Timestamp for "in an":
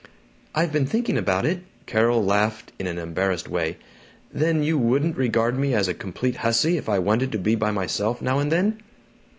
2.79-2.97